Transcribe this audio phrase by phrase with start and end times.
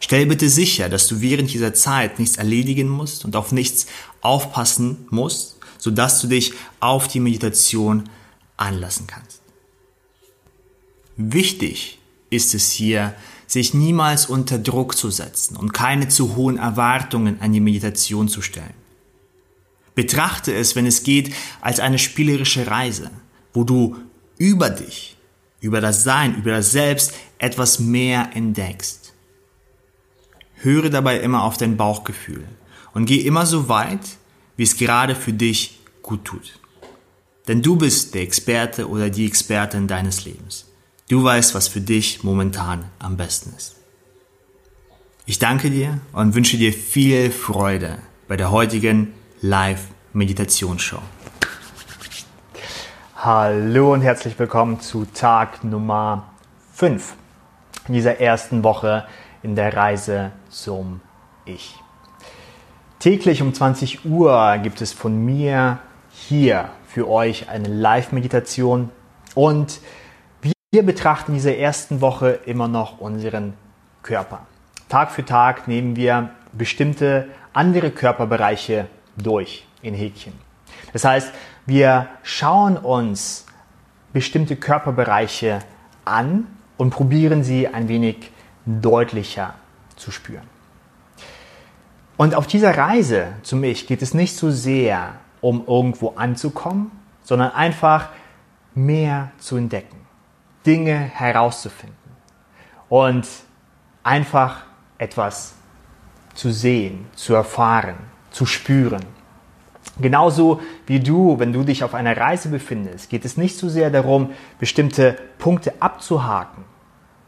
[0.00, 3.86] Stell bitte sicher, dass du während dieser Zeit nichts erledigen musst und auf nichts
[4.20, 8.08] aufpassen musst, sodass du dich auf die Meditation
[8.56, 9.40] anlassen kannst.
[11.16, 11.98] Wichtig
[12.30, 13.14] ist es hier,
[13.46, 18.42] sich niemals unter Druck zu setzen und keine zu hohen Erwartungen an die Meditation zu
[18.42, 18.74] stellen.
[19.94, 23.10] Betrachte es, wenn es geht, als eine spielerische Reise,
[23.52, 23.96] wo du
[24.38, 25.16] über dich,
[25.60, 29.03] über das Sein, über das Selbst etwas mehr entdeckst.
[30.64, 32.42] Höre dabei immer auf dein Bauchgefühl
[32.94, 34.16] und geh immer so weit,
[34.56, 36.58] wie es gerade für dich gut tut.
[37.46, 40.64] Denn du bist der Experte oder die Expertin deines Lebens.
[41.10, 43.76] Du weißt, was für dich momentan am besten ist.
[45.26, 49.12] Ich danke dir und wünsche dir viel Freude bei der heutigen
[49.42, 51.02] Live-Meditationsshow.
[53.16, 56.32] Hallo und herzlich willkommen zu Tag Nummer
[56.72, 57.14] 5
[57.88, 59.06] in dieser ersten Woche
[59.42, 61.00] in der Reise zum
[61.44, 61.74] Ich.
[63.00, 65.80] Täglich um 20 Uhr gibt es von mir
[66.10, 68.90] hier für euch eine Live-Meditation
[69.34, 69.80] und
[70.70, 73.54] wir betrachten diese ersten Woche immer noch unseren
[74.02, 74.46] Körper.
[74.88, 78.86] Tag für Tag nehmen wir bestimmte andere Körperbereiche
[79.16, 80.32] durch in Häkchen.
[80.92, 81.32] Das heißt,
[81.66, 83.46] wir schauen uns
[84.12, 85.60] bestimmte Körperbereiche
[86.04, 88.30] an und probieren sie ein wenig
[88.66, 89.54] deutlicher
[89.96, 90.48] zu spüren.
[92.16, 96.90] Und auf dieser Reise zu mich geht es nicht so sehr um irgendwo anzukommen,
[97.22, 98.08] sondern einfach
[98.74, 99.96] mehr zu entdecken,
[100.64, 101.96] Dinge herauszufinden
[102.88, 103.26] und
[104.02, 104.62] einfach
[104.98, 105.54] etwas
[106.34, 107.96] zu sehen, zu erfahren,
[108.30, 109.04] zu spüren.
[110.00, 113.90] Genauso wie du, wenn du dich auf einer Reise befindest, geht es nicht so sehr
[113.90, 116.64] darum, bestimmte Punkte abzuhaken,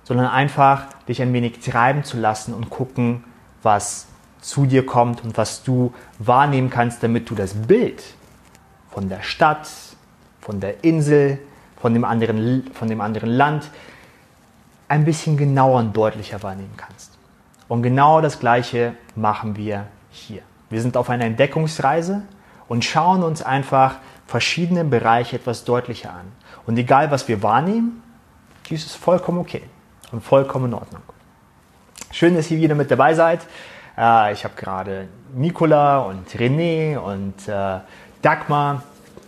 [0.07, 3.25] sondern einfach dich ein wenig treiben zu lassen und gucken,
[3.65, 4.07] was
[4.41, 8.03] zu dir kommt und was du wahrnehmen kannst, damit du das Bild
[8.89, 9.69] von der Stadt,
[10.41, 11.41] von der Insel,
[11.81, 13.69] von dem anderen, von dem anderen Land
[14.87, 17.19] ein bisschen genauer und deutlicher wahrnehmen kannst.
[17.67, 20.43] Und genau das Gleiche machen wir hier.
[20.71, 22.23] Wir sind auf einer Entdeckungsreise
[22.69, 23.97] und schauen uns einfach
[24.29, 26.31] verschiedene Bereiche etwas deutlicher an.
[26.65, 28.05] Und egal, was wir wahrnehmen,
[28.71, 29.63] dies ist vollkommen okay
[30.13, 31.03] und vollkommen in Ordnung.
[32.11, 33.41] Schön, dass ihr wieder mit dabei seid.
[33.97, 37.81] Äh, ich habe gerade Nicola und René und äh,
[38.23, 38.83] Dagmar,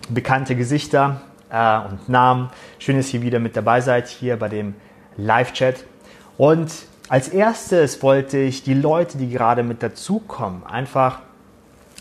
[0.09, 2.51] bekannte Gesichter äh, und Namen.
[2.79, 4.75] Schön, dass ihr wieder mit dabei seid hier bei dem
[5.17, 5.85] Live-Chat.
[6.37, 6.71] Und
[7.09, 11.21] als erstes wollte ich die Leute, die gerade mit dazukommen, einfach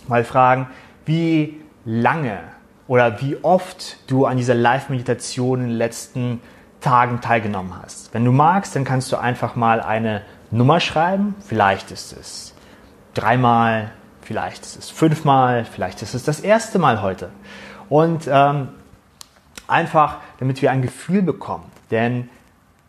[0.08, 0.68] mal fragen,
[1.06, 2.40] wie lange
[2.88, 6.42] oder wie oft du an dieser Live-Meditation in den letzten
[6.88, 8.14] Tagen teilgenommen hast.
[8.14, 10.22] Wenn du magst, dann kannst du einfach mal eine
[10.52, 11.36] Nummer schreiben.
[11.46, 12.54] Vielleicht ist es
[13.14, 17.30] dreimal, vielleicht ist es fünfmal, vielleicht ist es das erste Mal heute.
[17.90, 18.70] Und ähm,
[19.68, 21.66] einfach, damit wir ein Gefühl bekommen.
[21.92, 22.30] Denn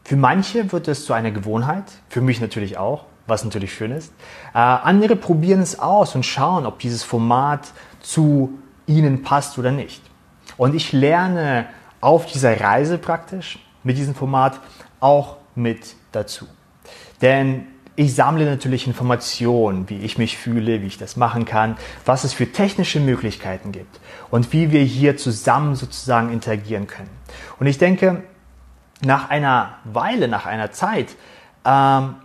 [0.05, 4.13] für manche wird es zu einer Gewohnheit, für mich natürlich auch, was natürlich schön ist.
[4.55, 10.03] Äh, andere probieren es aus und schauen, ob dieses Format zu ihnen passt oder nicht.
[10.57, 11.67] Und ich lerne
[12.01, 14.61] auf dieser Reise praktisch, mit diesem Format
[15.01, 16.47] auch mit dazu.
[17.23, 22.23] Denn ich sammle natürlich Informationen, wie ich mich fühle, wie ich das machen kann, was
[22.23, 23.99] es für technische Möglichkeiten gibt
[24.31, 27.09] und wie wir hier zusammen sozusagen interagieren können.
[27.59, 28.25] Und ich denke,
[29.01, 31.17] nach einer Weile, nach einer Zeit,
[31.65, 32.17] ähm,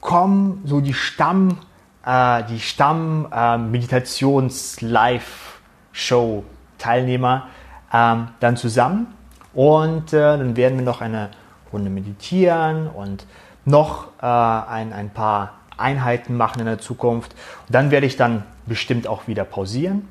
[0.00, 1.58] kommen so die Stamm,
[2.06, 5.60] äh, die Stamm äh, Meditations Live
[5.92, 6.42] Show
[6.78, 7.48] Teilnehmer
[7.92, 9.08] ähm, dann zusammen
[9.54, 11.30] und äh, dann werden wir noch eine
[11.72, 13.26] Runde meditieren und
[13.64, 17.32] noch äh, ein, ein paar Einheiten machen in der Zukunft.
[17.66, 20.08] Und dann werde ich dann bestimmt auch wieder pausieren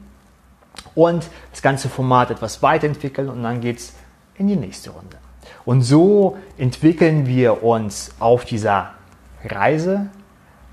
[0.95, 3.93] und das ganze Format etwas weiterentwickeln und dann geht es
[4.35, 5.17] in die nächste Runde.
[5.65, 8.91] Und so entwickeln wir uns auf dieser
[9.43, 10.07] Reise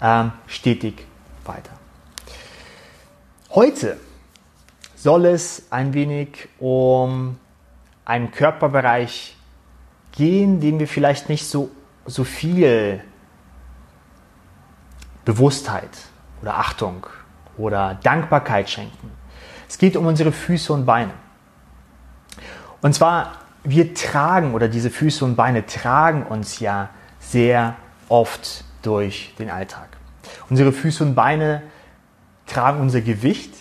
[0.01, 1.07] ähm, stetig
[1.45, 1.73] weiter.
[3.51, 3.97] Heute
[4.97, 7.37] soll es ein wenig um
[8.11, 9.37] einen Körperbereich
[10.11, 11.71] gehen, den wir vielleicht nicht so,
[12.07, 13.05] so viel
[15.25, 15.91] Bewusstheit
[16.43, 17.07] oder Achtung
[17.57, 19.13] oder Dankbarkeit schenken.
[19.69, 21.13] Es geht um unsere Füße und Beine.
[22.83, 23.31] Und zwar,
[23.63, 26.89] wir tragen oder diese Füße und Beine tragen uns ja
[27.21, 27.77] sehr
[28.09, 29.89] oft durch den Alltag.
[30.49, 31.63] Unsere Füße und Beine
[32.47, 33.55] tragen unser Gewicht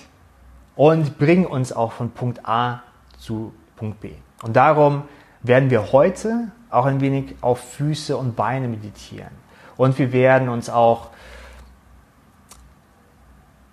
[0.75, 2.81] und bringen uns auch von Punkt A
[3.19, 4.11] zu Punkt B.
[4.43, 5.03] Und darum
[5.41, 9.31] werden wir heute auch ein wenig auf Füße und Beine meditieren.
[9.77, 11.09] Und wir werden uns auch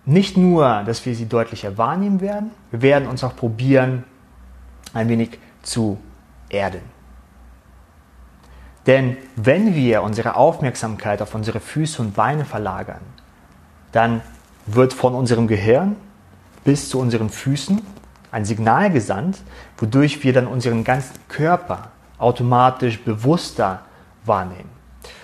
[0.04, 4.04] nicht nur, dass wir sie deutlicher wahrnehmen werden, wir werden uns auch probieren,
[4.94, 5.98] ein wenig zu
[6.48, 6.82] erden.
[8.86, 13.00] Denn wenn wir unsere Aufmerksamkeit auf unsere Füße und Beine verlagern,
[13.90, 14.20] dann
[14.66, 15.96] wird von unserem Gehirn
[16.62, 17.82] bis zu unseren Füßen
[18.36, 19.38] ein Signal gesandt,
[19.78, 23.80] wodurch wir dann unseren ganzen Körper automatisch bewusster
[24.26, 24.68] wahrnehmen.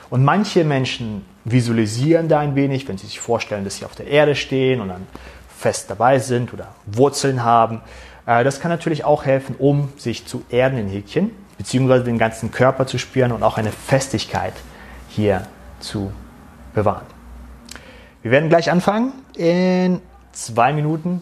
[0.08, 4.06] Und manche Menschen visualisieren da ein wenig, wenn sie sich vorstellen, dass sie auf der
[4.06, 5.06] Erde stehen und dann
[5.54, 7.82] fest dabei sind oder Wurzeln haben.
[8.24, 12.50] Äh, das kann natürlich auch helfen, um sich zu erden in Häkchen, beziehungsweise den ganzen
[12.50, 14.54] Körper zu spüren und auch eine Festigkeit
[15.08, 15.46] hier
[15.80, 16.12] zu
[16.72, 17.06] bewahren.
[18.22, 20.00] Wir werden gleich anfangen in
[20.32, 21.20] zwei Minuten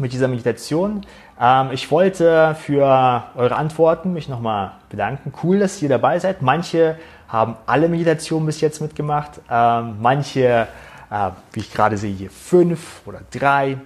[0.00, 1.06] mit dieser Meditation.
[1.40, 5.32] Ähm, ich wollte für eure Antworten mich nochmal bedanken.
[5.42, 6.42] Cool, dass ihr dabei seid.
[6.42, 6.96] Manche
[7.28, 9.40] haben alle Meditationen bis jetzt mitgemacht.
[9.48, 10.66] Ähm, manche,
[11.10, 13.78] äh, wie ich gerade sehe, hier fünf oder drei.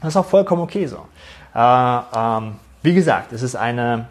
[0.00, 1.06] Das ist auch vollkommen okay so.
[1.54, 4.06] Äh, ähm, wie gesagt, es ist eine,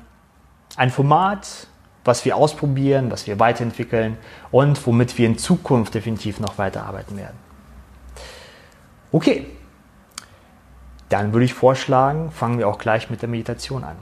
[0.77, 1.67] ein Format,
[2.03, 4.17] was wir ausprobieren, was wir weiterentwickeln
[4.51, 7.37] und womit wir in Zukunft definitiv noch weiterarbeiten werden.
[9.11, 9.47] Okay,
[11.09, 13.97] dann würde ich vorschlagen, fangen wir auch gleich mit der Meditation an.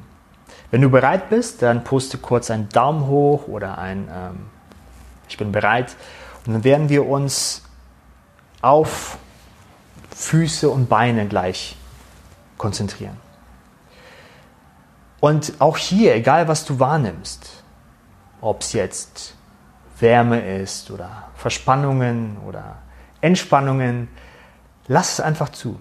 [0.71, 4.49] Wenn du bereit bist, dann poste kurz einen Daumen hoch oder ein ähm,
[5.27, 5.95] Ich bin bereit.
[6.45, 7.63] Und dann werden wir uns
[8.61, 9.17] auf
[10.15, 11.77] Füße und Beine gleich
[12.57, 13.17] konzentrieren.
[15.19, 17.63] Und auch hier, egal was du wahrnimmst,
[18.41, 19.35] ob es jetzt
[19.99, 22.77] Wärme ist oder Verspannungen oder
[23.21, 24.09] Entspannungen,
[24.87, 25.79] lass es einfach zu.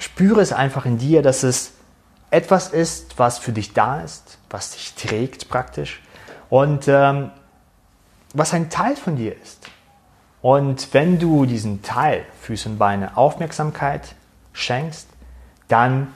[0.00, 1.74] Spüre es einfach in dir, dass es
[2.30, 6.00] etwas ist, was für dich da ist, was dich trägt praktisch
[6.48, 7.30] und ähm,
[8.32, 9.68] was ein Teil von dir ist.
[10.40, 14.14] Und wenn du diesem Teil, Füße und Beine, Aufmerksamkeit
[14.54, 15.06] schenkst,
[15.68, 16.08] dann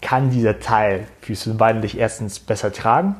[0.00, 3.16] kann dieser Teil, Füße und Beine, dich erstens besser tragen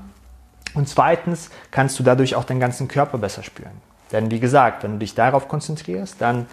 [0.75, 3.83] und zweitens kannst du dadurch auch deinen ganzen Körper besser spüren.
[4.13, 6.47] Denn wie gesagt, wenn du dich darauf konzentrierst, dann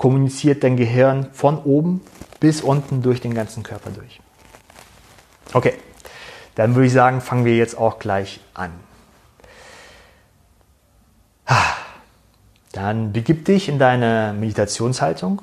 [0.00, 2.00] kommuniziert dein Gehirn von oben
[2.40, 4.18] bis unten durch den ganzen Körper durch.
[5.52, 5.74] Okay,
[6.54, 8.70] dann würde ich sagen, fangen wir jetzt auch gleich an.
[12.72, 15.42] Dann begib dich in deine Meditationshaltung.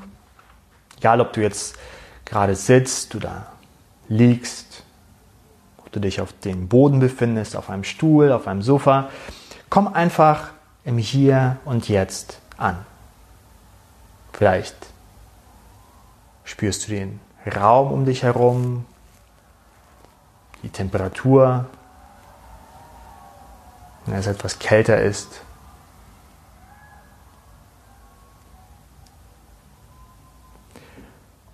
[0.97, 1.75] Egal, ob du jetzt
[2.25, 3.51] gerade sitzt oder
[4.07, 4.83] liegst,
[5.77, 9.09] ob du dich auf dem Boden befindest, auf einem Stuhl, auf einem Sofa.
[9.69, 10.49] Komm einfach
[10.83, 12.87] im Hier und Jetzt an.
[14.37, 14.75] Vielleicht
[16.43, 17.19] spürst du den
[17.55, 18.85] Raum um dich herum,
[20.61, 21.65] die Temperatur,
[24.05, 25.41] wenn es etwas kälter ist.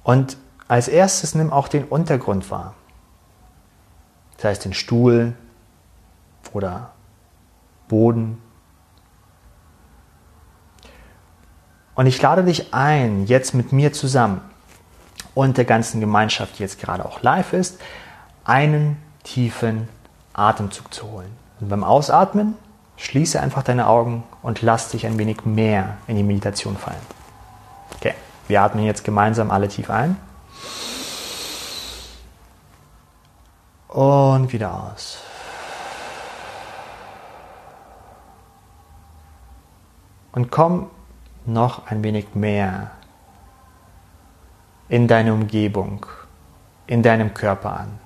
[0.03, 0.35] Und
[0.67, 2.73] als erstes nimm auch den Untergrund wahr.
[4.35, 5.37] Das heißt den Stuhl
[6.51, 6.91] oder
[7.87, 8.42] Boden.
[11.95, 14.41] Und ich lade dich ein, jetzt mit mir zusammen
[15.35, 17.79] und der ganzen Gemeinschaft, die jetzt gerade auch live ist,
[18.45, 19.87] einen tiefen
[20.33, 21.31] Atemzug zu holen.
[21.59, 22.55] Und beim Ausatmen
[22.97, 26.97] schließe einfach deine Augen und lass dich ein wenig mehr in die Meditation fallen.
[27.97, 28.15] Okay,
[28.47, 30.17] wir atmen jetzt gemeinsam alle tief ein.
[33.87, 35.19] Und wieder aus.
[40.31, 40.89] Und komm
[41.45, 42.91] noch ein wenig mehr
[44.89, 46.05] in deine Umgebung,
[46.87, 47.99] in deinem Körper an.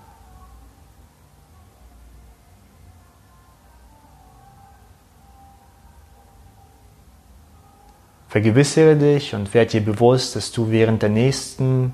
[8.28, 11.94] Vergewissere dich und werde dir bewusst, dass du während der nächsten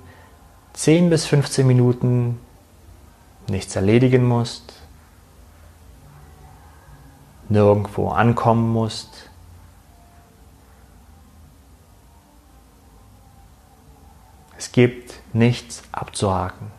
[0.73, 2.39] 10 bis 15 Minuten
[3.47, 4.73] nichts erledigen musst,
[7.49, 9.29] nirgendwo ankommen musst,
[14.63, 16.71] Es gibt nichts abzuhaken.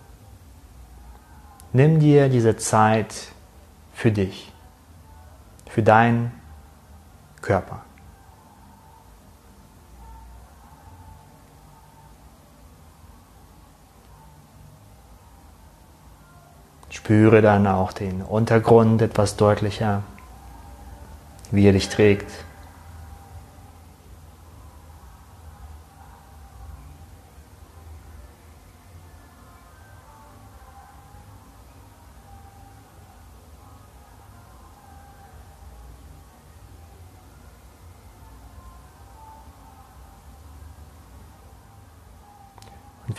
[1.75, 3.15] Nimm dir diese Zeit
[3.93, 4.51] für dich,
[5.69, 6.33] für deinen
[7.43, 7.83] Körper.
[16.89, 20.03] Spüre dann auch den Untergrund etwas deutlicher,
[21.51, 22.31] wie er dich trägt.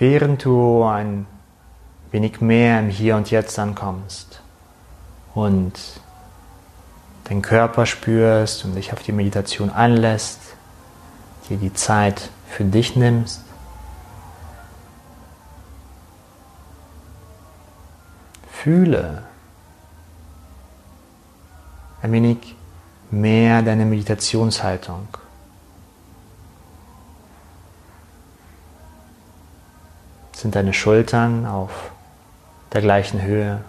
[0.07, 1.25] Während du ein
[2.12, 4.39] wenig mehr im Hier und Jetzt ankommst
[5.33, 5.74] und
[7.27, 10.41] den Körper spürst und dich auf die Meditation anlässt,
[11.50, 13.41] dir die Zeit für dich nimmst,
[18.51, 19.24] fühle
[22.03, 22.55] ein wenig
[23.09, 25.07] mehr deine Meditationshaltung.
[30.35, 31.91] Sind deine Schultern auf
[32.73, 33.63] der gleichen Höhe?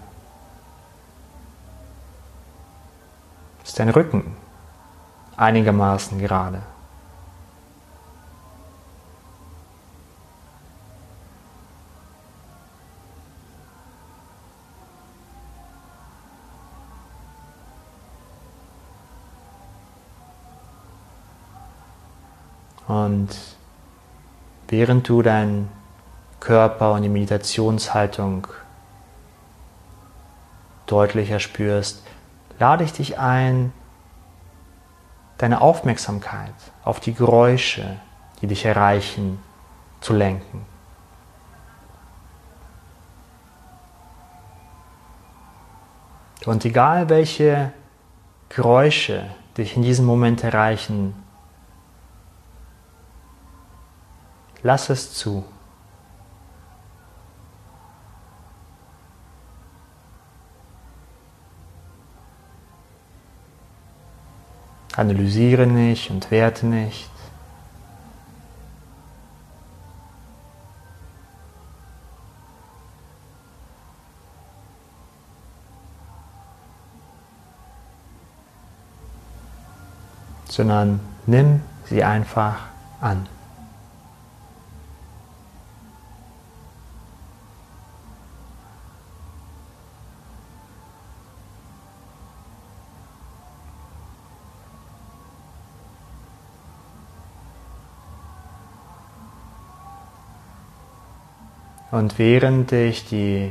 [3.64, 4.36] Ist dein Rücken
[5.36, 6.62] einigermaßen gerade?
[22.88, 23.28] Und
[24.66, 25.75] während du deinen
[26.46, 28.46] Körper und die Meditationshaltung
[30.86, 32.06] deutlicher spürst,
[32.60, 33.72] lade ich dich ein,
[35.38, 37.96] deine Aufmerksamkeit auf die Geräusche,
[38.40, 39.42] die dich erreichen,
[40.00, 40.64] zu lenken.
[46.44, 47.72] Und egal welche
[48.50, 51.20] Geräusche dich in diesem Moment erreichen,
[54.62, 55.44] lass es zu.
[64.96, 67.10] Analysiere nicht und werte nicht.
[80.56, 82.56] sondern nimm sie einfach
[83.02, 83.28] an.
[101.96, 103.50] Und während dich die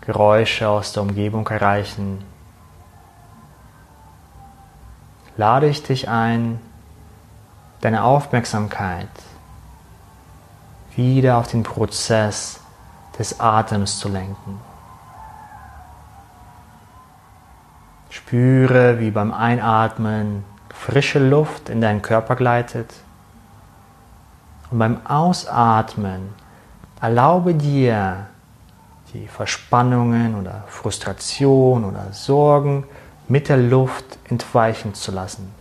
[0.00, 2.24] Geräusche aus der Umgebung erreichen,
[5.36, 6.58] lade ich dich ein,
[7.80, 9.06] deine Aufmerksamkeit
[10.96, 12.58] wieder auf den Prozess
[13.16, 14.60] des Atems zu lenken.
[18.10, 20.42] Spüre, wie beim Einatmen
[20.74, 22.92] frische Luft in deinen Körper gleitet
[24.72, 26.42] und beim Ausatmen
[27.02, 28.28] Erlaube dir,
[29.12, 32.84] die Verspannungen oder Frustration oder Sorgen
[33.26, 35.52] mit der Luft entweichen zu lassen.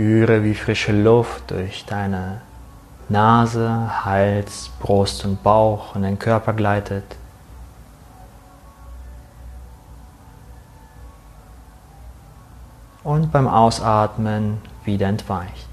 [0.00, 2.40] Spüre, wie frische Luft durch deine
[3.10, 7.04] Nase, Hals, Brust und Bauch in deinen Körper gleitet.
[13.04, 15.69] Und beim Ausatmen wieder entweicht.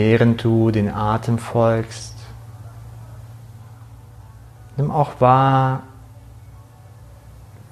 [0.00, 2.14] Während du den Atem folgst,
[4.78, 5.82] nimm auch wahr,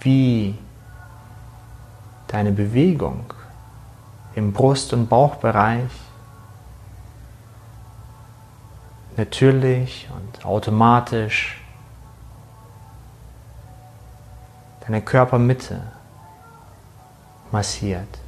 [0.00, 0.58] wie
[2.26, 3.32] deine Bewegung
[4.34, 5.90] im Brust- und Bauchbereich
[9.16, 11.62] natürlich und automatisch
[14.82, 15.80] deine Körpermitte
[17.50, 18.18] massiert.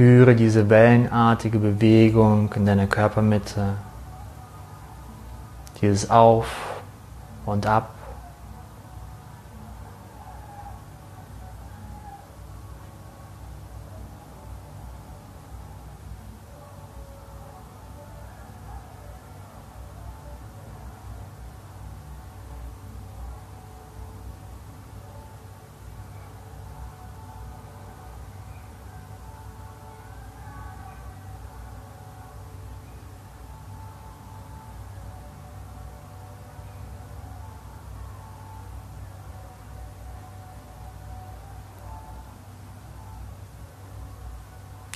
[0.00, 3.74] Spüre diese wellenartige Bewegung in deiner Körpermitte,
[5.82, 6.46] dieses Auf
[7.44, 7.90] und Ab.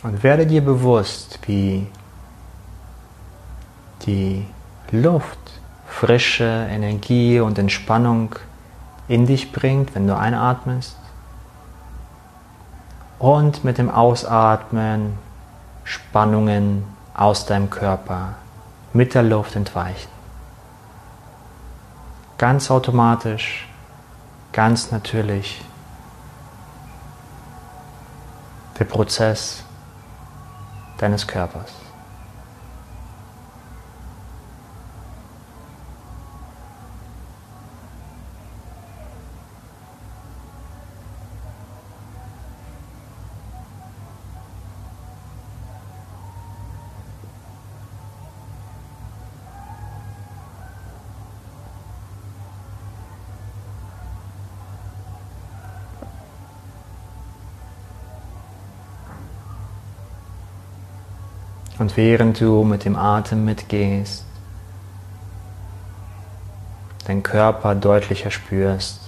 [0.04, 1.86] Und werde dir bewusst, wie
[4.02, 4.46] die
[4.90, 5.38] Luft
[5.88, 8.36] frische Energie und Entspannung
[9.08, 10.98] in dich bringt, wenn du einatmest.
[13.18, 15.18] Und mit dem Ausatmen
[15.84, 16.84] Spannungen
[17.14, 18.34] aus deinem Körper
[18.92, 20.10] mit der Luft entweichen.
[22.36, 23.66] Ganz automatisch,
[24.52, 25.64] ganz natürlich.
[28.78, 29.63] Der Prozess
[31.04, 31.83] deines Körpers.
[61.84, 64.24] Und während du mit dem Atem mitgehst,
[67.06, 69.00] deinen Körper deutlicher spürst,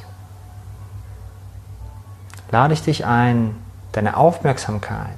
[2.50, 3.56] lade ich dich ein,
[3.92, 5.16] deine Aufmerksamkeit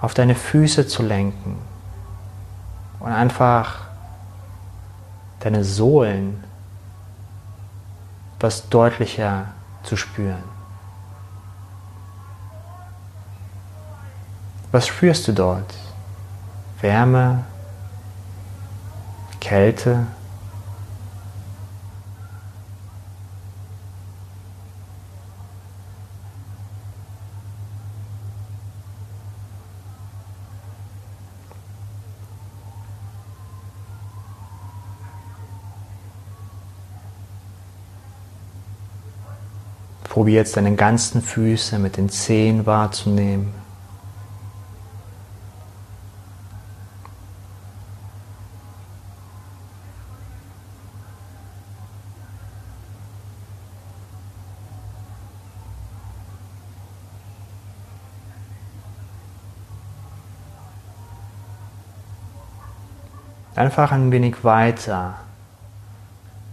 [0.00, 1.56] auf deine Füße zu lenken
[2.98, 3.82] und einfach
[5.38, 6.42] deine Sohlen
[8.38, 9.52] etwas deutlicher
[9.84, 10.51] zu spüren.
[14.72, 15.74] Was spürst du dort?
[16.80, 17.44] Wärme?
[19.38, 20.06] Kälte?
[40.04, 43.61] Probier jetzt deine ganzen Füße mit den Zehen wahrzunehmen.
[63.54, 65.14] Einfach ein wenig weiter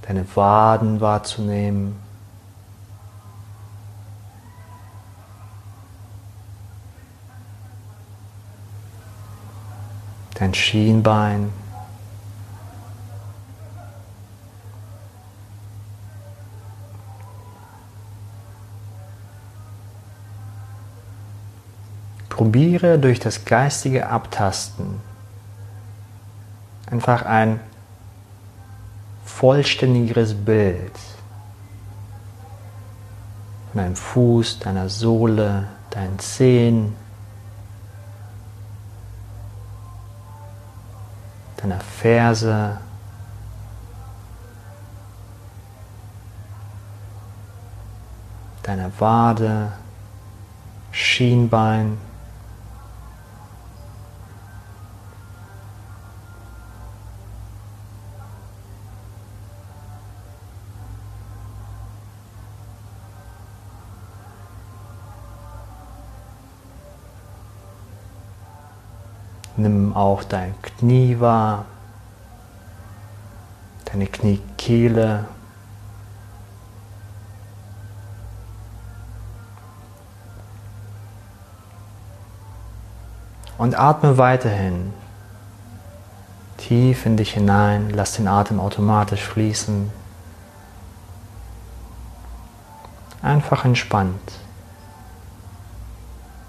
[0.09, 1.99] deine Waden wahrzunehmen.
[10.33, 11.53] Dein Schienbein.
[22.29, 25.08] Probiere durch das geistige Abtasten
[26.91, 27.59] einfach ein
[29.25, 30.91] vollständigeres Bild
[33.71, 36.95] von deinem Fuß, deiner Sohle, deinen Zehen,
[41.57, 42.79] deiner Ferse,
[48.63, 49.71] deiner Wade,
[50.91, 51.97] Schienbein,
[69.99, 71.65] auch dein Knie wahr,
[73.91, 75.25] deine Kniekehle.
[83.57, 84.93] Und atme weiterhin
[86.55, 89.91] tief in dich hinein, lass den Atem automatisch fließen.
[93.21, 94.31] Einfach entspannt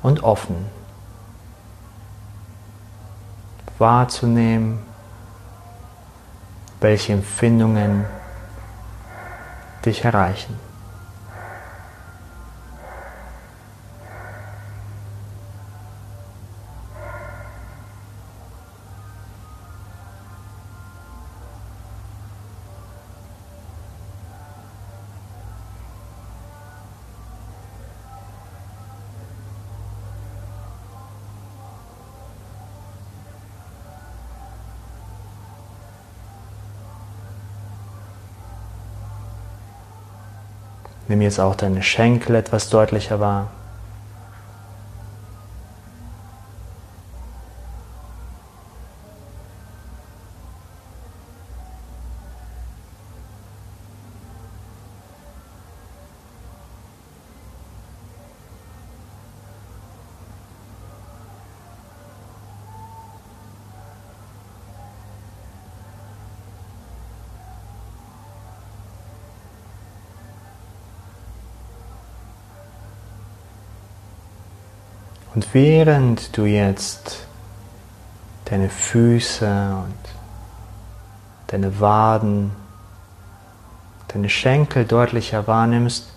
[0.02, 0.79] und offen
[3.80, 4.78] wahrzunehmen,
[6.80, 8.04] welche Empfindungen
[9.84, 10.69] dich erreichen.
[41.20, 43.48] Nimm jetzt auch deine Schenkel etwas deutlicher wahr.
[75.34, 77.26] Und während du jetzt
[78.46, 79.94] deine Füße und
[81.46, 82.52] deine Waden,
[84.08, 86.10] deine Schenkel deutlicher wahrnimmst,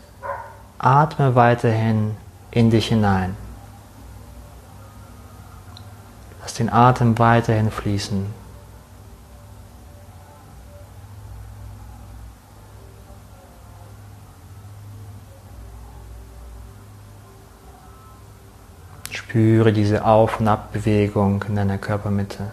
[0.79, 2.17] atme weiterhin
[2.49, 3.37] in dich hinein.
[6.41, 8.42] Lass den Atem weiterhin fließen.
[19.15, 22.51] Spüre diese Auf- und Abbewegung in deiner Körpermitte.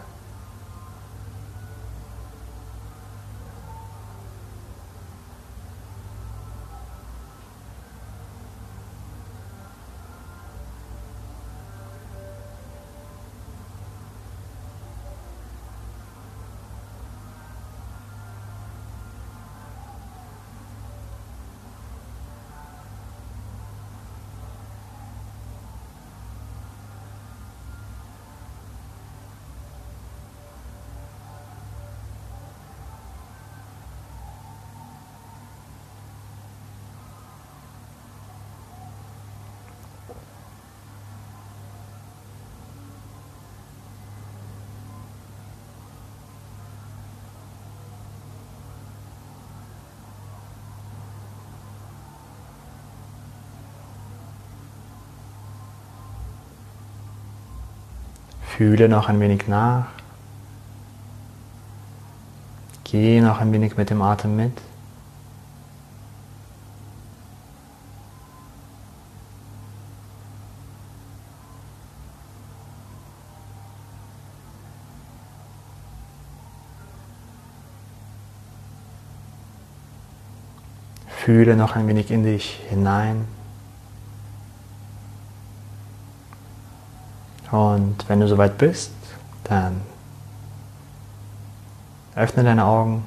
[58.61, 59.87] Fühle noch ein wenig nach.
[62.85, 64.53] Geh noch ein wenig mit dem Atem mit.
[81.09, 83.25] Fühle noch ein wenig in dich hinein.
[87.51, 88.93] Und wenn du soweit bist,
[89.45, 89.81] dann
[92.15, 93.05] öffne deine Augen.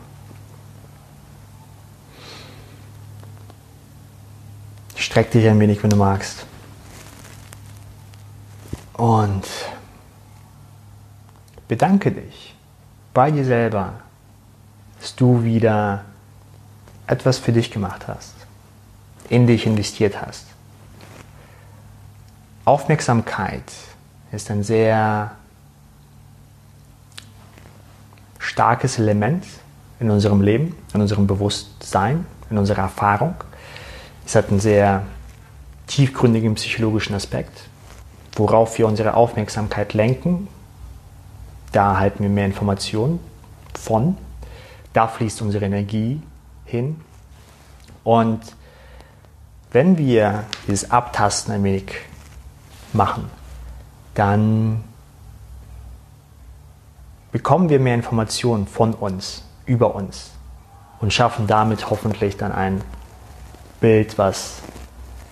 [4.95, 6.45] Streck dich ein wenig, wenn du magst.
[8.93, 9.45] Und
[11.67, 12.55] bedanke dich
[13.13, 13.93] bei dir selber,
[14.99, 16.05] dass du wieder
[17.07, 18.33] etwas für dich gemacht hast,
[19.29, 20.47] in dich investiert hast.
[22.65, 23.63] Aufmerksamkeit
[24.33, 25.31] ist ein sehr
[28.39, 29.45] starkes Element
[29.99, 33.35] in unserem Leben, in unserem Bewusstsein, in unserer Erfahrung.
[34.25, 35.03] Es hat einen sehr
[35.85, 37.69] tiefgründigen psychologischen Aspekt,
[38.35, 40.47] worauf wir unsere Aufmerksamkeit lenken.
[41.71, 43.19] Da erhalten wir mehr Informationen
[43.75, 44.17] von.
[44.93, 46.21] Da fließt unsere Energie
[46.65, 46.99] hin.
[48.03, 48.41] Und
[49.71, 51.93] wenn wir dieses Abtasten ein wenig
[52.93, 53.29] machen,
[54.13, 54.83] dann
[57.31, 60.31] bekommen wir mehr Informationen von uns, über uns
[60.99, 62.81] und schaffen damit hoffentlich dann ein
[63.81, 64.61] Bild, was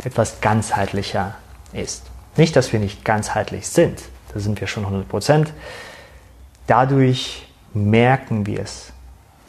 [0.04, 1.36] etwas ganzheitlicher
[1.74, 2.04] ist.
[2.38, 4.02] Nicht, dass wir nicht ganzheitlich sind,
[4.34, 5.54] da sind wir schon 100 Prozent.
[6.67, 8.91] Dadurch merken wir es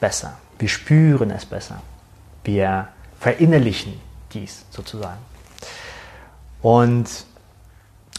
[0.01, 0.39] besser.
[0.59, 1.81] Wir spüren es besser.
[2.45, 2.89] Wir
[3.21, 4.01] verinnerlichen
[4.33, 5.19] dies sozusagen.
[6.61, 7.09] Und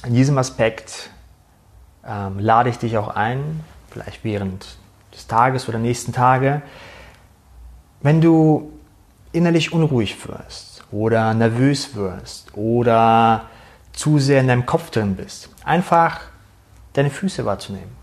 [0.06, 1.10] in diesem Aspekt
[2.06, 4.78] ähm, lade ich dich auch ein, vielleicht während
[5.14, 6.62] des Tages oder nächsten Tage,
[8.02, 8.72] wenn du
[9.32, 13.46] innerlich unruhig wirst oder nervös wirst oder
[13.94, 16.22] zu sehr in deinem Kopf drin bist, einfach
[16.94, 17.96] deine Füße wahrzunehmen.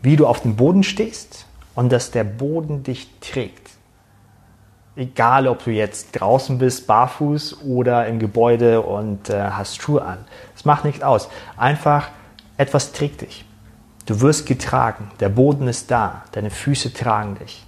[0.00, 3.61] Wie du auf dem Boden stehst und dass der Boden dich trägt.
[4.94, 10.18] Egal, ob du jetzt draußen bist, barfuß oder im Gebäude und äh, hast Schuhe an.
[10.54, 11.28] Es macht nichts aus.
[11.56, 12.08] Einfach
[12.58, 13.46] etwas trägt dich.
[14.04, 15.10] Du wirst getragen.
[15.20, 16.24] Der Boden ist da.
[16.32, 17.64] Deine Füße tragen dich.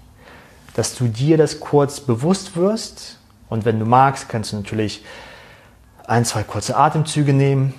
[0.75, 3.19] Dass du dir das kurz bewusst wirst.
[3.49, 5.03] Und wenn du magst, kannst du natürlich
[6.07, 7.73] ein, zwei kurze Atemzüge nehmen.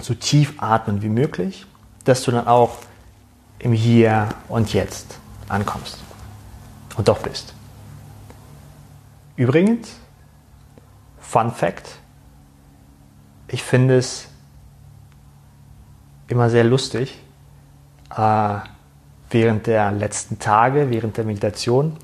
[0.00, 1.66] So tief atmen wie möglich.
[2.04, 2.78] Dass du dann auch
[3.58, 5.98] im Hier und Jetzt ankommst.
[6.96, 7.52] Und doch bist.
[9.42, 9.98] Übrigens,
[11.18, 11.98] Fun Fact,
[13.48, 14.28] ich finde es
[16.28, 17.18] immer sehr lustig,
[18.16, 18.58] äh,
[19.30, 21.96] während der letzten Tage, während der Meditation.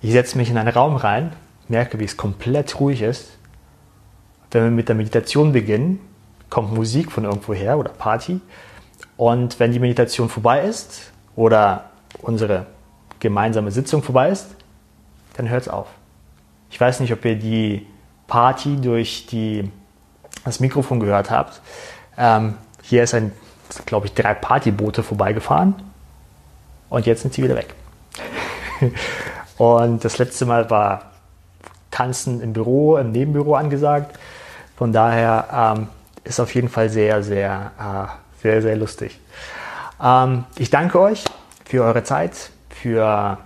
[0.00, 1.34] Ich setze mich in einen Raum rein,
[1.68, 3.28] merke, wie es komplett ruhig ist.
[4.50, 6.00] Wenn wir mit der Meditation beginnen,
[6.48, 8.40] kommt Musik von irgendwoher oder Party.
[9.18, 11.90] Und wenn die Meditation vorbei ist oder
[12.22, 12.68] unsere
[13.18, 14.46] gemeinsame Sitzung vorbei ist,
[15.36, 15.88] dann hört es auf.
[16.80, 17.86] Weiß nicht, ob ihr die
[18.26, 19.70] Party durch die,
[20.44, 21.60] das Mikrofon gehört habt.
[22.16, 23.32] Ähm, hier ist ein,
[23.84, 25.74] glaube ich, drei Partyboote vorbeigefahren
[26.88, 27.74] und jetzt sind sie wieder weg.
[29.58, 31.10] und das letzte Mal war
[31.90, 34.18] Tanzen im Büro, im Nebenbüro angesagt.
[34.76, 35.88] Von daher ähm,
[36.24, 39.20] ist auf jeden Fall sehr, sehr, äh, sehr, sehr lustig.
[40.02, 41.24] Ähm, ich danke euch
[41.66, 43.36] für eure Zeit, für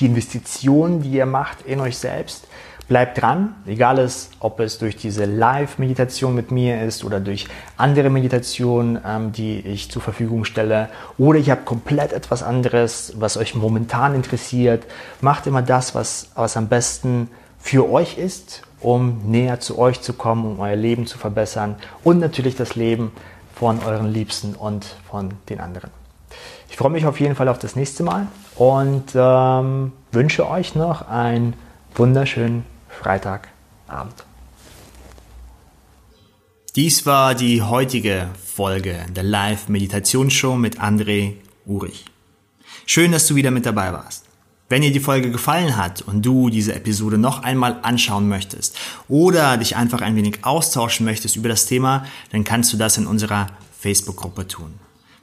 [0.00, 2.46] die Investition, die ihr macht in euch selbst.
[2.88, 8.10] Bleibt dran, egal es, ob es durch diese Live-Meditation mit mir ist oder durch andere
[8.10, 13.54] Meditationen, ähm, die ich zur Verfügung stelle, oder ich habe komplett etwas anderes, was euch
[13.54, 14.82] momentan interessiert.
[15.20, 20.12] Macht immer das, was, was am besten für euch ist, um näher zu euch zu
[20.12, 23.12] kommen, um euer Leben zu verbessern und natürlich das Leben
[23.54, 25.99] von euren Liebsten und von den anderen.
[26.70, 31.08] Ich freue mich auf jeden Fall auf das nächste Mal und ähm, wünsche euch noch
[31.08, 31.54] einen
[31.94, 34.24] wunderschönen Freitagabend.
[36.76, 41.34] Dies war die heutige Folge der Live-Meditationsshow mit André
[41.66, 42.04] Urich.
[42.86, 44.26] Schön, dass du wieder mit dabei warst.
[44.68, 48.78] Wenn dir die Folge gefallen hat und du diese Episode noch einmal anschauen möchtest
[49.08, 53.08] oder dich einfach ein wenig austauschen möchtest über das Thema, dann kannst du das in
[53.08, 53.48] unserer
[53.80, 54.74] Facebook-Gruppe tun.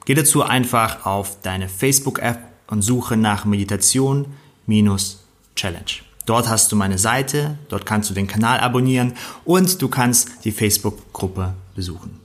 [0.08, 4.24] Geh dazu einfach auf deine Facebook-App und suche nach Meditation
[4.64, 5.22] minus
[5.54, 5.84] Challenge.
[6.24, 9.12] Dort hast du meine Seite, dort kannst du den Kanal abonnieren
[9.44, 12.20] und du kannst die Facebook-Gruppe besuchen.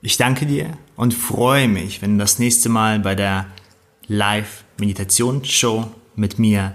[0.00, 3.44] Ich danke dir und freue mich, wenn du das nächste Mal bei der
[4.06, 6.72] Live-Meditation-Show mit mir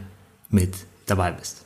[0.51, 0.75] mit
[1.07, 1.60] dabei bist.